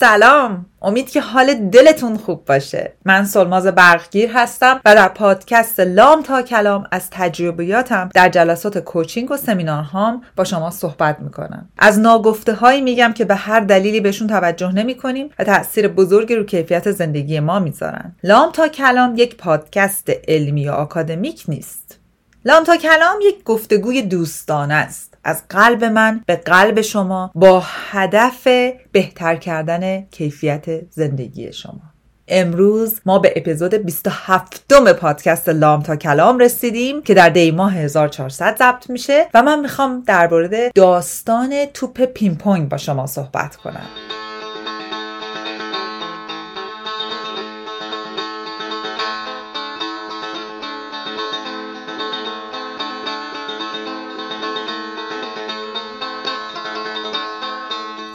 [0.00, 0.66] سلام.
[0.82, 2.92] امید که حال دلتون خوب باشه.
[3.04, 9.30] من سلماز برقگیر هستم و در پادکست لام تا کلام از تجربیاتم در جلسات کوچینگ
[9.30, 11.68] و سمینارهام با شما صحبت می‌کنم.
[11.78, 16.34] از ناگفته هایی میگم که به هر دلیلی بهشون توجه نمی کنیم و تاثیر بزرگی
[16.34, 18.16] رو کیفیت زندگی ما می‌ذارن.
[18.24, 21.98] لام تا کلام یک پادکست علمی و آکادمیک نیست.
[22.44, 25.07] لام تا کلام یک گفتگوی دوستانه است.
[25.24, 28.48] از قلب من به قلب شما با هدف
[28.92, 31.80] بهتر کردن کیفیت زندگی شما.
[32.28, 37.74] امروز ما به اپیزود 27 دوم پادکست لام تا کلام رسیدیم که در دی ماه
[37.74, 44.07] 1400 ضبط میشه و من می‌خوام در داستان توپ پینگ با شما صحبت کنم.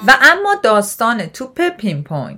[0.08, 2.38] و اما داستان توپ پینگ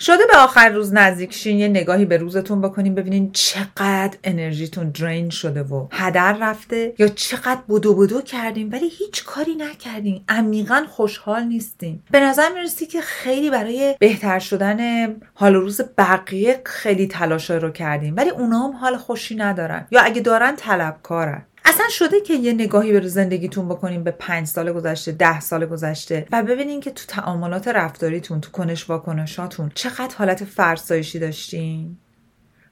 [0.00, 5.30] شده به آخر روز نزدیک شین یه نگاهی به روزتون بکنین ببینین چقدر انرژیتون درین
[5.30, 11.42] شده و هدر رفته یا چقدر بودو بودو کردین ولی هیچ کاری نکردین عمیقا خوشحال
[11.42, 17.70] نیستین به نظر می‌رسی که خیلی برای بهتر شدن حال روز بقیه خیلی تلاش رو
[17.70, 19.86] کردین ولی اونا هم حال خوشی ندارن.
[19.90, 21.42] یا اگه دارن طلبکارن.
[21.64, 26.26] اصلا شده که یه نگاهی به زندگیتون بکنین به پنج سال گذشته ده سال گذشته
[26.32, 31.98] و ببینین که تو تعاملات رفتاریتون تو کنش واکنشاتون چقدر حالت فرسایشی داشتین؟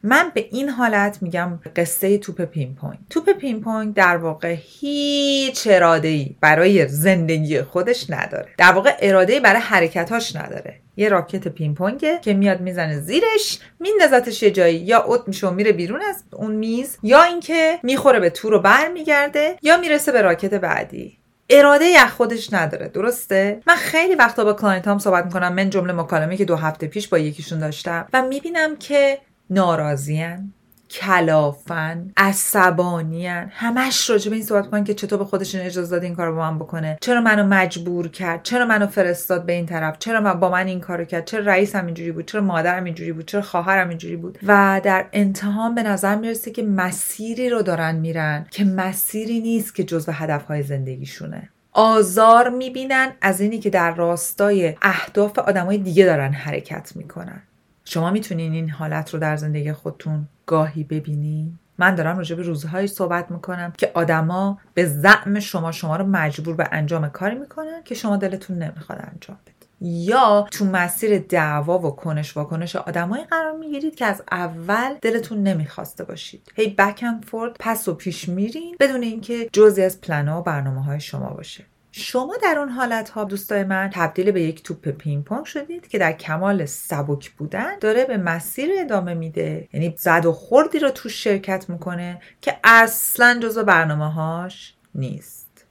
[0.03, 5.69] من به این حالت میگم قصه توپ پینگ پونگ توپ پینگ پونگ در واقع هیچ
[5.71, 8.49] اراده ای برای زندگی خودش نداره.
[8.59, 10.81] در واقع اراده ای برای حرکتاش نداره.
[10.97, 14.77] یه راکت پینگ پونگه که میاد می‌زنه زیرش میندازتش یه جایی.
[14.77, 18.59] یا اوت میشه و میره بیرون از اون میز یا اینکه می‌خوره به تور و
[18.59, 21.19] برمیگرده یا می‌رسه به راکت بعدی.
[21.51, 22.89] اراده ای خودش نداره.
[22.89, 25.53] درسته؟ من خیلی وقتا با client صحبت می‌کنم.
[25.53, 29.19] من جمله مکالمه که دو هفته پیش با یکیشون داشتم و می‌بینم که
[29.53, 30.53] ناراضیان
[30.91, 36.15] کلافن عصبانیان همش راجع به این صحبت کنن که چطور به خودشون اجازه داد این
[36.15, 36.99] کارو با من بکنه.
[37.01, 41.05] چرا منو مجبور کرد؟ چرا منو فرستاد به این طرف؟ چرا با من این کارو
[41.05, 45.07] کرد؟ چرا رئیسم اینجوری بود؟ چرا مادرم اینجوری بود؟ چرا خواهرم اینجوری بود؟ و در
[45.13, 50.63] انتهام به نظر می‌رسه که مسیری رو دارن میرن که مسیری نیست که جزو هدفهای
[50.63, 51.49] زندگیشونه.
[51.73, 57.43] آزار می‌بینن از اینی که در راستای اهداف آدمای دیگه دارن حرکت می‌کنن.
[57.85, 61.59] شما می‌تونین این حالت رو در زندگی خودتون گاهی ببینین.
[61.79, 66.55] من دارم راجع به روزهایی صحبت می‌کنم که آدما به زعم شما شما رو مجبور
[66.55, 71.97] به انجام کاری می‌کنن که شما دلتون نمی‌خواد انجام بدید یا تو مسیر دعوا و
[71.97, 76.53] کنش واکنش آدمایی قرار می‌گیرید که از اول دلتون نمی‌خواسته باشید.
[76.55, 81.01] هی بک فورد پس و پیش میرین بدون اینکه جزی از پلنها و برنامه های
[81.01, 81.65] شما باشه.
[81.95, 85.99] شما در اون حالت ها دوستای من تبدیل به یک توپ پینگ پونگ شدید که
[85.99, 89.69] در کمال سبک بودن داره به مسیر ادامه میده.
[89.73, 95.65] یعنی زد و خوردی رو توش شرکت می‌کنه که اصلا جزو برنامه هاش نیست.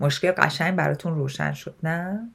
[0.00, 2.30] مشکل قشنگ براتون روشن شد نه؟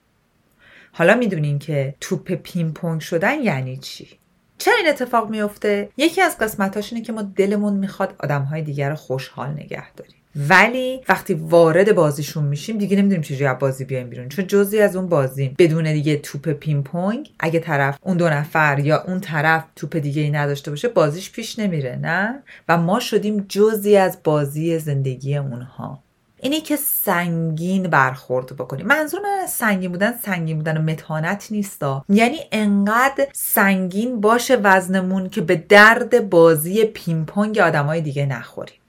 [0.92, 4.20] حالا می‌دونین که توپ پینگ پونگ شدن یعنی چی؟
[4.58, 8.96] چرا این اتفاق میفته یکی از قسمتاش اینه که ما دلمون می‌خواد آدمهای دیگر رو
[8.96, 10.17] خوشحال نگه داریم.
[10.50, 14.96] ولی وقتی وارد بازیشون میشیم دیگه نمی‌دونیم چجوری از بازی بیایم بیرون چون جزی از
[14.96, 19.64] اون بازی بدون دیگه توپ پین پونگ اگه طرف اون دو نفر یا اون طرف
[19.76, 24.80] توپ دیگه ای نداشته باشه بازیش پیش نمیره نه؟ و ما شدیم جزی از بازی
[24.80, 26.00] زندگی اونها.
[26.42, 32.06] اینی که سنگین برخورد بکنیم منظور من از سنگین بودن سنگین بودن و متانت نیستا
[32.10, 38.80] یعنی انقدر سنگین باشه وزنمون که به درد بازی پینگ آدمای دیگه نخوریم.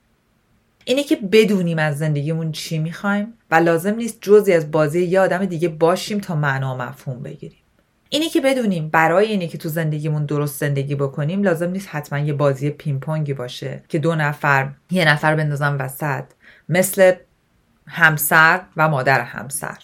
[0.89, 5.45] اینه که بدونیم از زندگیمون چی می‌خوایم و لازم نیست جزی از بازی یه آدم
[5.45, 7.59] دیگه باشیم تا معنا مفهوم بگیریم.
[8.09, 12.33] اینه که بدونیم برای اینه که تو زندگیمون درست زندگی بکنیم لازم نیست حتما یه
[12.33, 16.25] بازی پینگ باشه که دو نفر یه نفر بندازن وسط
[16.69, 17.13] مثل
[17.87, 19.79] همسر و مادر همسر.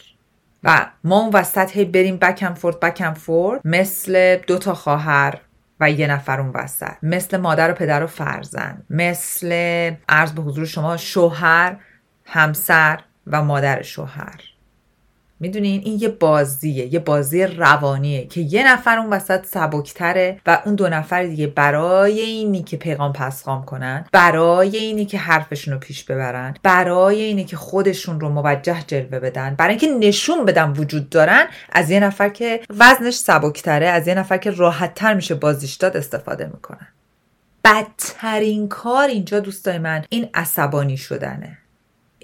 [0.63, 5.41] و ما اون وسط هی بریم بکم فورد بکم فورد مثل دو تا خواهر
[5.81, 6.93] و یه نفر اون وسط.
[7.03, 8.87] مثل مادر و پدر و فرزند.
[8.91, 9.53] مثل
[10.09, 11.77] عرض به حضور شما شوهر
[12.25, 14.54] همسر و مادر شوهر.
[15.41, 20.75] می‌دونین؟ این یه بازیه یه بازی روانیه که یه نفر اون وسط سبکتره و اون
[20.75, 26.05] دو نفر دیگه برای اینی که پیغام پسخام کنن برای اینی که حرفشون رو پیش
[26.05, 29.55] ببرن برای اینی که خودشون رو موجه جلوه بدن.
[29.55, 34.37] برای اینکه نشون بدن وجود دارن از یه نفر که وزنش سبکتره از یه نفر
[34.37, 36.89] که راحتتر میشه بازیش داد استفاده می‌کنن.
[37.65, 41.59] بدترین کار اینجا دوستای من این عصبانی شدنه.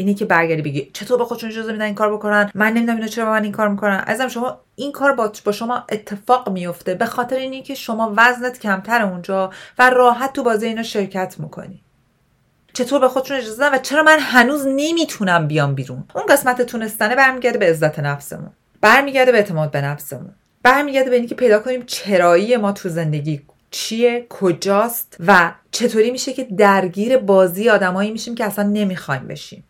[0.00, 3.08] اینی که برگردی بگی چطور به خودشون اجازه میدن این کار بکنن؟ من نمی‌دونم اینا
[3.08, 4.04] چرا من این کار می‌کنن.
[4.06, 8.58] ازم شما این کار با, با شما اتفاق میفته به خاطر اینی که شما وزنت
[8.60, 11.82] کمتر اونجا و راحت تو بازی اینا شرکت می‌کنی.
[12.72, 17.16] چطور به خودشون اجازه دادن و چرا من هنوز نمی‌تونم بیام بیرون؟ اون قسمت تونستنه
[17.16, 18.50] برمیگرده به عزت نفسمون.
[18.80, 20.34] برمیگرده به اعتماد به نفسمون.
[20.62, 26.44] برمیگرده به اینکه پیدا کنیم چرایی ما تو زندگی چیه کجاست و چطوری میشه که
[26.44, 29.64] درگیر بازی آدمایی میشیم که اصلا نمی‌خوایم بشیم.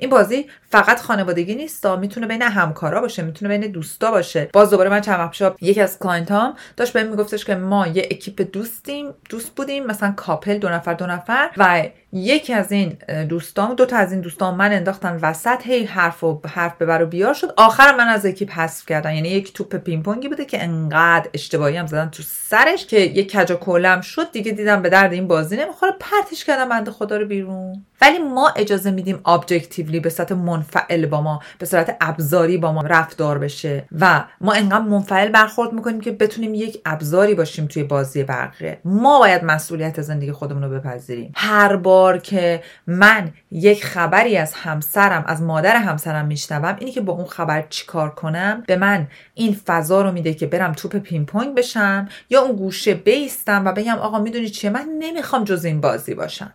[0.00, 4.48] این بازی فقط خانوادگی نیست می‌تونه بین همکارا باشه می‌تونه بین دوستا باشه.
[4.52, 8.08] باز دوباره من چند وقت یکی از client ام داشت بهم میگفتش که ما یه
[8.10, 12.96] اکیپ دوستیم دوست بودیم مثلا couple دو نفر دو نفر و یکی از این
[13.28, 17.06] دوستان دو تا از این دوستان من انداختن وسط هی حرف و حرف ببر و
[17.06, 17.54] بیار شد.
[17.56, 19.14] آخر من از اکیپ حذف کردن.
[19.14, 23.36] یعنی یک توپ پینگ پونگی بوده که انقدر اشتباهی هم زدن تو سرش که یک
[23.36, 24.32] کج و کوله شد.
[24.32, 25.92] دیگه دیدم به درد این بازی نمی‌خوره.
[26.00, 27.84] پرتش کردم بنده خدا رو بیرون.
[28.00, 32.82] ولی ما اجازه میدیم objectively به صورت منفعل با ما به صورت ابزاری با ما
[32.82, 33.84] رفتار بشه.
[34.00, 38.78] و ما انقدر منفعل برخورد می‌کنیم که بتونیم یک ابزاری باشیم توی بازی بقیه.
[38.84, 41.32] ما باید مسئولیت زندگی خودمون رو بپذیریم.
[41.34, 47.12] هر بار که من یک خبری از همسرم از مادر همسرم میشنوم اینی که با
[47.12, 51.54] اون خبر چیکار کنم؟ به من این فضا رو میده که برم توپ پینگ پونگ
[51.54, 56.14] بشم یا اون گوشه بیستم و بگم آقا می‌دونی چیه؟ من نمی‌خوام جز این بازی
[56.14, 56.52] باشم.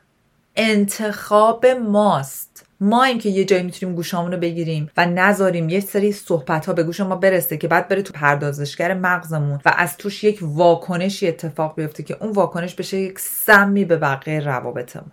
[0.56, 2.66] انتخاب ماست.
[2.82, 6.74] ما این که یه جایی می‌تونیم گوشامون رو بگیریم و نذاریم یه سری صحبت ها
[6.74, 11.28] به گوش ما برسه که بعد بره تو پردازشگر مغزمون و از توش یک واکنشی
[11.28, 15.12] اتفاق بیفته که اون واکنش بشه یک سمی به بقیه روابطمون.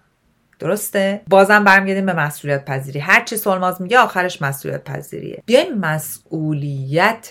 [0.62, 7.30] درسته؟ بازم برمیگردیم به مسئولیت پذیری هر چی سلماز میگه آخرش مسئولیت پذیریه بیایم مسئولیت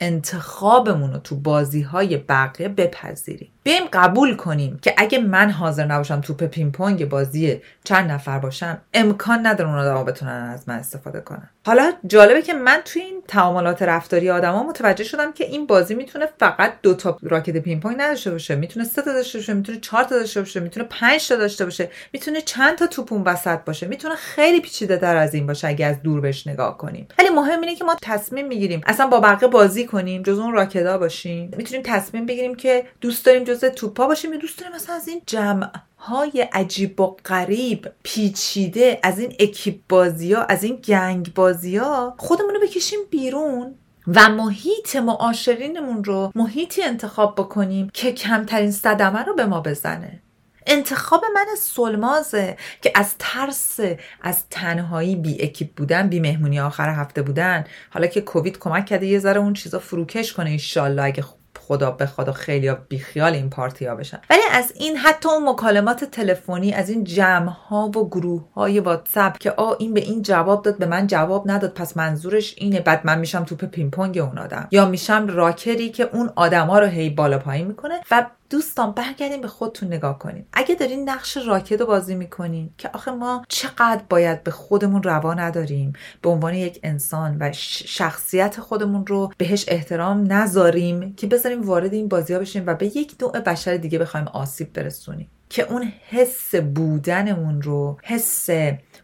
[0.00, 3.53] انتخابمون رو تو بازی های بقیه بپذیریم.
[3.64, 8.80] بیایم قبول کنیم که اگه من حاضر نباشم توپ پینگ پونگ بازی چند نفر باشم
[8.94, 11.50] امکان نداره اون آدما بتونن از من استفاده کنن.
[11.66, 16.26] حالا جالبه که من توی این تعاملات رفتاری آدما متوجه شدم که این بازی می‌تونه
[16.38, 20.04] فقط دو تا راکت پینگ پونگ نداشته باشه می‌تونه سه تا داشته باشه می‌تونه چهار
[20.04, 23.86] تا داشته باشه می‌تونه پنج تا داشته باشه می‌تونه چند تا توپ اون وسط باشه
[23.86, 27.08] می‌تونه خیلی پیچیده تر از این باشه اگه از دور بهش نگاه کنیم.
[27.18, 28.80] ولی مهم اینه که ما تصمیم می‌گیریم.
[28.86, 31.50] اصلا با بقیه بازی کنیم جز اون راکدا باشیم.
[31.56, 35.22] می‌تونیم تصمیم بگیریم که دوست داریم جز توپا باشیم یا دوست داریم مثلا از این
[35.26, 41.76] جمع های عجیب و غریب پیچیده از این اکیپ بازی ها از این گنگ بازی
[41.76, 43.74] ها خودمون رو بکشیم بیرون
[44.06, 50.20] و محیط معاشرینمون رو محیطی انتخاب بکنیم که کمترین صدمه رو به ما بزنه.
[50.66, 53.80] انتخاب من سلمازه که از ترس
[54.22, 57.64] از تنهایی بی اکیپ بودن بی مهمونی آخر هفته بودن.
[57.90, 61.22] حالا که کووید کمک کرده یه ذره اون چیزا فروکش کنه ایشالله اگه
[61.68, 64.20] خدا به خدا خیلی بیخیال این پارتی ها بشن.
[64.30, 69.38] ولی از این حتی اون مکالمات تلفنی از این جمع ها و گروه های واتساپ
[69.38, 73.00] که آ این به این جواب داد به من جواب نداد پس منظورش اینه بعد
[73.04, 74.68] من میشم توپ پینگ پونگ اون آدم.
[74.70, 79.48] یا میشم راکتی که اون آدما رو هی بالا پایین می‌کنه و دوستان برگردیم به
[79.48, 84.44] خودتون نگاه کنیم اگه دارین نقش راکت رو بازی می‌کنین که آخه ما چقدر باید
[84.44, 91.14] به خودمون روا نداریم به عنوان یک انسان و شخصیت خودمون رو بهش احترام نذاریم
[91.14, 94.72] که بذاریم وارد این بازی ها بشیم و به یک نوع بشر دیگه بخوایم آسیب
[94.72, 95.30] برسونیم.
[95.48, 98.50] که اون حس بودنمون رو حس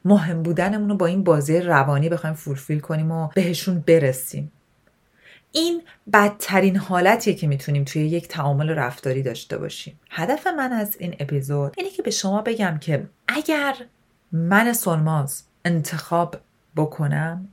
[0.04, 4.52] مهم بودنمون رو با این بازی روانی بخوایم فولفیل کنیم و بهشون برسیم.
[5.52, 10.00] این بدترین حالتیه که می‌تونیم توی یک تعامل رفتاری داشته باشیم.
[10.10, 13.74] هدف من از این اپیزود اینه که به شما بگم که اگر
[14.32, 16.36] من سلماز انتخاب
[16.76, 17.48] بکنم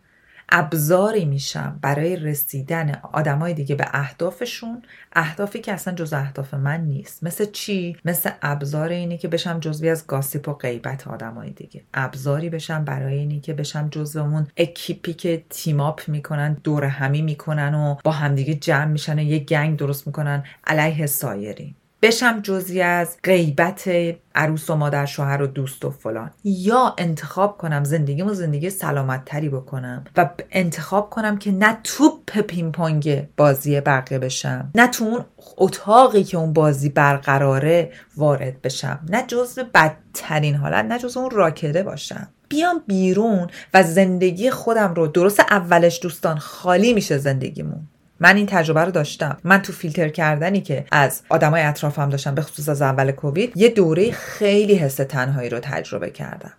[0.50, 4.82] ابزاری میشم برای رسیدن آدمای دیگه به اهدافشون.
[5.14, 7.24] اهدافی که اصلا جز اهداف من نیست.
[7.24, 11.84] مثل چی؟ مثل ابزار اینه که بشم جزوی از گاسیپ و غیبت آدمای دیگه.
[11.94, 17.22] ابزاری بشم برای اینی که بشم جزو اون اکیپی که تیم اپ می‌کنن دور همی
[17.22, 20.44] می‌کنن و با همدیگه جمع میشن و یه گنگ درست می‌کنن.
[20.68, 23.90] علیه سایری بشم جزی از غیبت
[24.36, 26.32] عروس و مادر شوهر و دوست و فلان.
[26.44, 33.28] یا انتخاب کنم زندگیمو زندگی سلامت تری بکنم و انتخاب کنم که نه توپ پینگ
[33.38, 35.26] بازی بقیه بشم نه تو اون
[35.58, 41.84] اتاقی که اون بازی برقراره وارد بشم نه جزو بدترین حالت نه جزو اون راکده
[41.84, 42.28] باشم.
[42.50, 47.88] بیام بیرون و زندگی خودم رو درست اولش دوستان خالی میشه زندگیمون.
[48.20, 49.38] من این تجربه رو داشتم.
[49.44, 53.70] من تو فیلتر کردنی که از آدمای اطرافم داشتم به خصوص از اول کووید یه
[53.70, 56.54] دوره خیلی حس تنهایی رو تجربه کردم.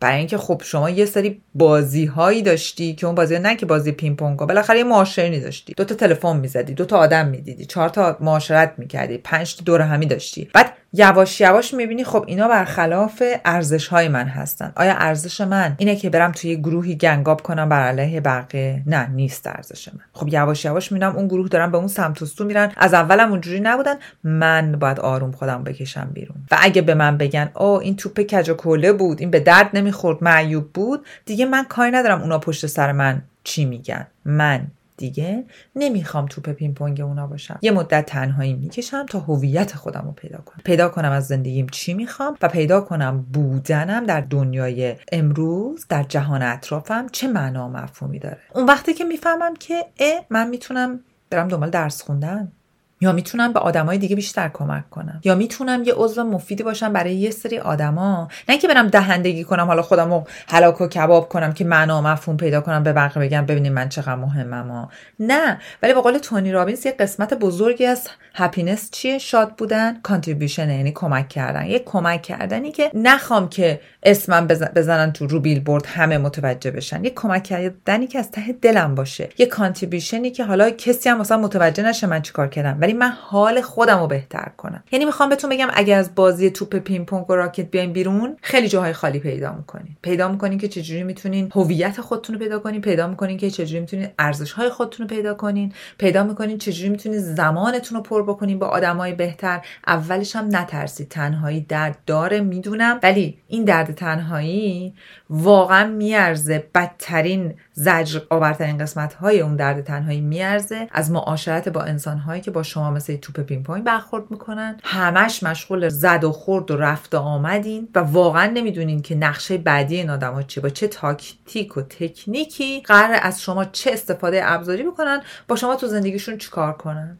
[0.00, 3.92] برای اینکه خب شما یه سری بازی هایی داشتی که اون بازی نه که بازی
[3.92, 5.74] پینگ پونگ بالاخره یه معاشرینی داشتی.
[5.76, 9.80] دو تا تلفن می‌زدی دو تا آدم می‌دیدی چهار تا معاشرت می‌کردی پنج تا دور
[9.80, 10.50] همی داشتی.
[10.54, 14.72] بعد یواش یواش می‌بینی خب اینا برخلاف ارزش های من هستن.
[14.76, 19.46] آیا ارزش من اینه که برم توی گروهی گنگاب کنم بر علیه بقیه؟ نه نیست
[19.46, 20.00] ارزش من.
[20.12, 22.72] خب یواش یواش می‌بینم اون گروه دارن به اون سمت و سو میرن.
[22.76, 23.94] از اولم اونجوری نبودن.
[24.24, 26.36] من باید آروم خودم بکشم بیرون.
[26.50, 29.70] و اگه به من بگن او این توپ کج و کوله بود این به درد
[29.74, 31.06] نمی‌خورد معیوب بود.
[31.26, 34.06] دیگه من کاری ندارم اونا پشت سر من چی میگن.
[34.24, 34.66] من
[35.00, 35.44] دیگه
[35.76, 37.58] نمی‌خوام توپ پینگ پونگ اونا باشم.
[37.62, 40.60] یه مدت تنهایی می‌کشم تا هویت خودم رو پیدا کنم.
[40.64, 46.42] پیدا کنم از زندگیم چی می‌خوام و پیدا کنم بودنم در دنیای امروز در جهان
[46.42, 48.38] اطرافم چه معنا مفهومی داره.
[48.54, 52.52] اون وقتی که می‌فهمم که اه من می‌تونم برم دنبال درس خوندن.
[53.00, 57.14] یا می‌تونم به آدمای دیگه بیشتر کمک کنم؟ یا می‌تونم یه عضو مفیدی باشم برای
[57.14, 61.52] یه سری آدما؟ نه که برم دهندگی کنم حالا خودم رو هلاک و کباب کنم
[61.52, 64.88] که معنا مفهوم پیدا کنم به بقیه بگم ببینید من چقدر مهمم
[65.20, 70.70] نه ولی به قول تونی رابینز یه قسمت بزرگی از happiness چیه؟ شاد بودن contribution
[70.70, 71.66] یعنی کمک کردن.
[71.66, 77.04] یه کمک کردنی که نخوام که اسمم بزنن تو رو بیلبورد همه متوجه بشن.
[77.04, 79.28] یه کمک کردنی که از ته دلم باشه.
[79.38, 82.80] یه contribution ی که حالا کسی هم مثلا متوجه نشه من چیکار کردم.
[82.90, 84.84] ولی من حال خودم رو بهتر کنم.
[84.92, 88.68] یعنی می‌خوام بهتون بگم اگه از بازی توپ پینگ پونگ و راکت بیاین بیرون خیلی
[88.68, 89.96] جاهای خالی پیدا می‌کنین.
[90.02, 94.08] پیدا می‌کنین که چجوری می‌تونین هویت خودتون رو پیدا کنین پیدا می‌کنین که چجوری می‌تونین
[94.18, 98.66] ارزش های خودتون رو پیدا کنین پیدا می‌کنین چجوری می‌تونین زمانتون رو پر بکنین با
[98.66, 99.60] آدمای بهتر.
[99.86, 102.98] اولش هم نترسید تنهایی درد داره می‌دونم.
[103.02, 104.94] ولی این درد تنهایی
[105.30, 110.88] واقعا میارزه بدترین زجر آورترین قسمت های اون درد تنهایی میارزه.
[110.92, 114.78] از معاشرت با انسان هایی که با شما مثل توپ پینگ پونگ برخورد می‌کنن.
[114.82, 119.96] همش مشغول زد و خورد و رفت و آمدین و واقعا نمی‌دونین که نقشه بعدی
[119.96, 120.62] این آدما چیه.
[120.62, 125.86] با چه تاکتیک و تکنیکی قرار از شما چه استفاده ابزاری بکنن با شما تو
[125.86, 127.18] زندگیشون چیکار کنن.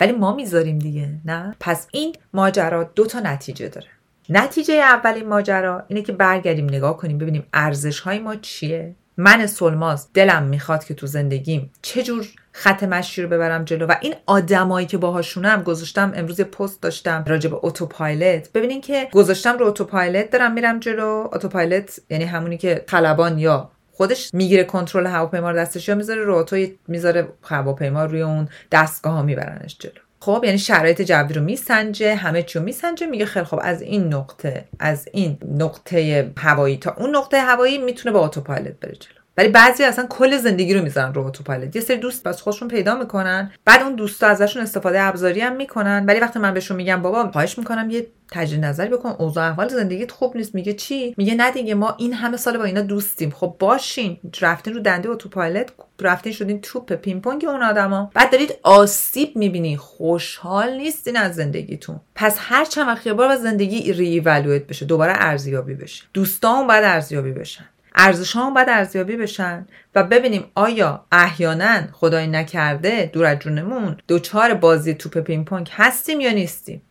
[0.00, 3.88] ولی ما می‌ذاریم دیگه نه؟ پس این ماجرا دو تا نتیجه داره.
[4.28, 8.94] نتیجه اولین ماجرا اینه که برگردیم نگاه کنیم ببینیم ارزش های ما چیه.
[9.16, 14.14] من سلماز دلم می‌خواد که تو زندگیم چجور خط مشی رو ببرم جلو و این
[14.26, 18.52] آدمایی که باهاشونم گذاشتم امروز پست داشتم راجع به اتوپایلت.
[18.52, 21.28] ببینین که گذاشتم رو اتوپایلت دارم میرم جلو.
[21.32, 26.46] اتوپایلت یعنی همونی که خلبان یا خودش می‌گیره کنترل هواپیما رو دستش یا می‌ذاره رو
[26.88, 29.92] می‌ذاره هواپیما روی اون دستگاه ها میبرنش جلو.
[30.24, 34.14] خب یعنی شرایط جوی رو میسنجه همه چی رو میسنجه میگه خیلی خب از این
[34.14, 39.21] نقطه از این نقطه هوایی تا اون نقطه هوایی می‌تونه با اتوپایلوت بره جلو.
[39.36, 42.94] ولی بعضی اصلا کل زندگی رو می‌ذارن رو اتوپایلوت یه سری دوست بس خودشون پیدا
[42.94, 43.52] می‌کنن.
[43.64, 46.04] بعد اون دوستا ازشون استفاده ابزاری هم می‌کنن.
[46.06, 49.14] ولی وقتی من بهشون میگم بابا خواهش می‌کنم یه تجدید نظری بکن.
[49.18, 50.54] اوضاع احوال زندگیت خوب نیست.
[50.54, 53.30] میگه چی؟ میگه نه دیگه ما این همه سال با اینا دوستیم.
[53.30, 54.18] خب باشین.
[54.40, 58.10] رفتین رو دنده اتوپایلوت رفتین شدین توپ پینگ اون آدما.
[58.14, 62.00] بعد دارید آسیب می‌بینی خوشحال نیستین از زندگیتون.
[62.14, 64.86] پس هر چند وقت یه بار زندگی review بشه.
[64.86, 66.04] دوباره ارزیابی بشه.
[66.14, 67.64] دوستان باید ارزیابی بشن.
[67.94, 74.54] ارزش هم باید ارزیابی بشن و ببینیم آیا احیانا خدای نکرده دور از جونمون دچار
[74.54, 76.82] بازی توپ پینگ پونگ هستیم یا نیستیم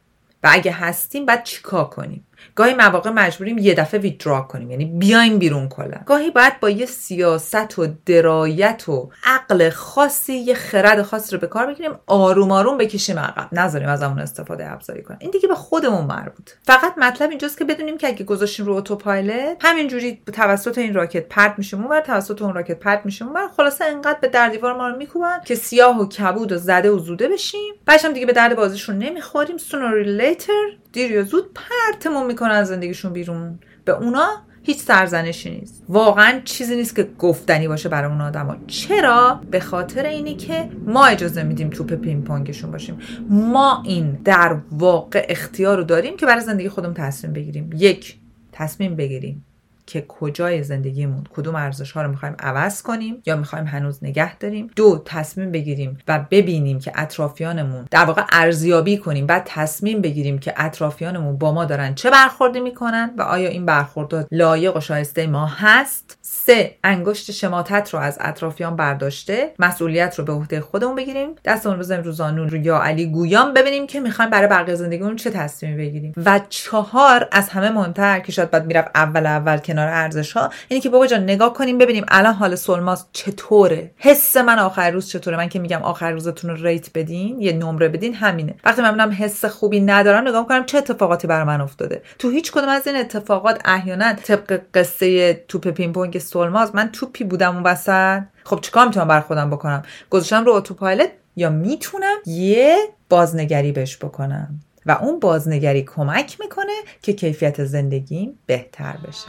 [0.44, 5.40] و اگه هستیم بعد چیکار کنیم؟ گاهی مواقع مجبوریم یه دفعه withdraw کنیم یعنی بیایم
[5.40, 5.98] بیرون کلا.
[6.06, 11.48] گاهی باید با یه سیاست و درایت و عقل خاصی یه خرد خاصی رو به
[11.48, 13.48] کار بگیریم آروم آروم بکشیم عقب.
[13.52, 15.20] نذاریم از اون استفاده ابزاری کنیم.
[15.22, 16.50] این دیگه به خودمون مربوط.
[16.64, 21.56] فقط مطلب اینجاست که بدونیم که اگه گذاشتیم رو autopilot همینجوری توسط این راکت پرت
[21.58, 24.98] میشیم اونور توسط اون راکت پرت میشیم اونور خلاصه انقدر به در دیوار ما رو
[24.98, 27.74] میکوبن که سیاه و کبود و زده و زوده بشیم.
[27.86, 29.58] بعدش هم دیگه به درد بازیشون نمی‌خوریم.
[29.58, 33.60] Sooner later دیر یا زود پرتمون می‌کنن از زندگیشون بیرون.
[33.86, 34.28] به اونا
[34.64, 35.84] هیچ سرزنشی نیست.
[35.90, 38.56] واقعا چیزی نیست که گفتنی باشه برای اون آدما.
[38.68, 43.00] چرا؟ به خاطر اینه که ما اجازه میدیم توپ پینگ پونگشون باشیم.
[43.30, 47.70] ما این در واقع اختیار رو داریم که برای زندگی خودمون تصمیم بگیریم.
[47.76, 48.16] یک
[48.52, 49.46] تصمیم بگیریم.
[49.86, 54.68] که کجای زندگیمون کدوم ارزش ها رو می‌خوایم عوض کنیم یا می‌خوایم هنوز نگه داریم.
[54.76, 60.54] دو تصمیم بگیریم و ببینیم که اطرافیانمون در واقع ارزیابی کنیم بعد تصمیم بگیریم که
[60.58, 65.46] اطرافیانمون با ما دارن چه برخوردی می‌کنن و آیا این برخورد لایق و شایسته ما
[65.46, 66.18] هست.
[66.34, 71.30] سه انگشت شماتت رو از اطرافیان برداشته مسئولیت رو به عهده خودمون بگیریم.
[71.46, 75.30] دست اون روز امروزانون رو یا علی گویان ببینیم که می‌خوایم برای بقیه زندگیمون چه
[75.30, 76.14] تصمیمی بگیریم.
[76.26, 80.82] و چهار از همه مهمتر که شاید باید می‌رفت اول اول کنار ارزش ها اینه
[80.82, 83.92] که بابا جان نگاه کنیم ببینیم الان حال سلماس چطوره.
[83.98, 87.88] حس من آخر روز چطوره؟ من که میگم آخر روزتون رو ریت بدین یه نمره
[87.88, 88.56] بدین همینه.
[88.64, 92.02] وقتی من ببینم حس خوبی ندارم نگاه کنم چه اتفاقاتی برای من افتاده.
[92.20, 97.56] تو هیچ کدوم از این اتفاقات احیانا طبق قصه توپ پینگ سلماز من توپی بودم
[97.56, 98.24] اون وسط.
[98.44, 102.78] خب چیکار می‌تونم بر خودم بکنم؟ گذاشتم رو اتوپایلت یا می‌تونم یه
[103.10, 109.28] بازنگری بهش بکنم؟ و اون بازنگری کمک می‌کنه که کیفیت زندگیم بهتر بشه.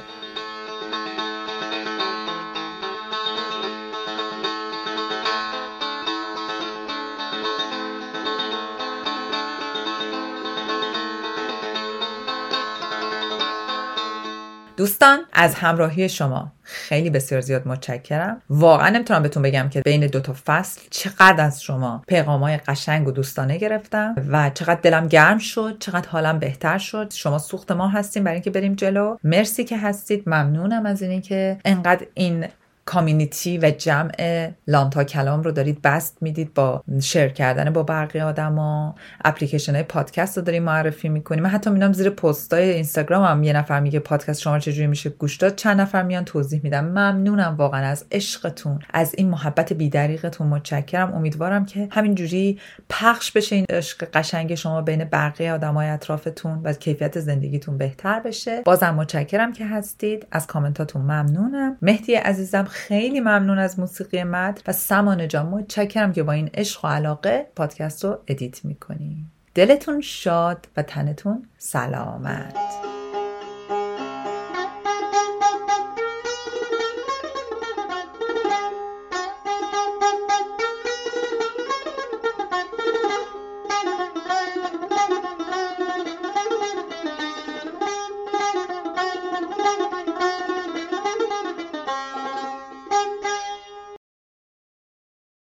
[14.83, 18.43] دوستان از همراهی شما خیلی بسیار زیاد متشکرم.
[18.51, 23.11] واقعا نمی‌تونم بهتون بگم که بین دو تا فصل چقدر از شما پیغامای قشنگ و
[23.11, 27.13] دوستانه گرفتم و چقدر دلم گرم شد چقدر حالم بهتر شد.
[27.13, 29.17] شما سوخت ما هستیم برای اینکه بریم جلو.
[29.25, 30.23] مرسی که هستید.
[30.27, 32.47] ممنونم از اینکه که انقدر این
[32.85, 38.95] کامیونیتی و جمع لانتا کلام رو دارید بست می‌دید با شیر کردن با بقیه آدما.
[39.25, 41.43] اپلیکیشن های پادکست رو داریم معرفی می‌کنیم.
[41.43, 45.11] من حتی میدم زیر پست های اینستاگرام هم یه نفر میگه پادکست شما چجوری میشه
[45.11, 45.57] گوش داد.
[45.57, 51.15] چند نفر میان توضیح میدم ممنونم واقعا از عشقتون از این محبت بیدریقتون متشکرم.
[51.15, 52.59] امیدوارم که همینجوری
[52.89, 58.63] پخش بشه این عشق قشنگ شما بین بقیه آدمای اطرافتون و کیفیت زندگیتون بهتر بشه.
[58.65, 60.27] بازم متشکرم که هستید.
[60.33, 61.77] از کامنتاتون ممنونم.
[61.83, 65.47] مهدی عزیزم خیلی ممنون از موسیقی مد و سمانه جان.
[65.47, 69.27] متشکرم که با این عشق و علاقه پادکست رو ادیت می‌کنی.
[69.55, 72.92] دلتون شاد و تنتون سلامت.